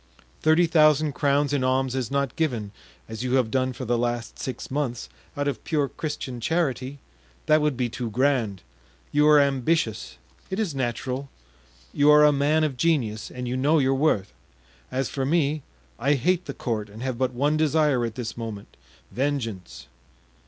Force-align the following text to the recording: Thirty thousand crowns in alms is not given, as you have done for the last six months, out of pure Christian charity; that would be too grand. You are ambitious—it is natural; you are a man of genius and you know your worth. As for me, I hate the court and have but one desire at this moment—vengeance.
Thirty 0.41 0.65
thousand 0.65 1.13
crowns 1.13 1.53
in 1.53 1.63
alms 1.63 1.93
is 1.93 2.09
not 2.09 2.35
given, 2.35 2.71
as 3.07 3.23
you 3.23 3.33
have 3.35 3.51
done 3.51 3.71
for 3.71 3.85
the 3.85 3.99
last 3.99 4.39
six 4.39 4.71
months, 4.71 5.09
out 5.37 5.47
of 5.47 5.63
pure 5.63 5.87
Christian 5.87 6.39
charity; 6.41 6.97
that 7.45 7.61
would 7.61 7.77
be 7.77 7.87
too 7.87 8.09
grand. 8.09 8.63
You 9.11 9.27
are 9.27 9.39
ambitious—it 9.39 10.57
is 10.57 10.73
natural; 10.73 11.29
you 11.93 12.09
are 12.09 12.23
a 12.25 12.31
man 12.31 12.63
of 12.63 12.77
genius 12.77 13.29
and 13.29 13.47
you 13.47 13.55
know 13.55 13.77
your 13.77 13.93
worth. 13.93 14.33
As 14.89 15.07
for 15.07 15.23
me, 15.23 15.61
I 15.99 16.15
hate 16.15 16.45
the 16.45 16.55
court 16.55 16.89
and 16.89 17.03
have 17.03 17.19
but 17.19 17.33
one 17.33 17.55
desire 17.55 18.03
at 18.03 18.15
this 18.15 18.35
moment—vengeance. 18.35 19.85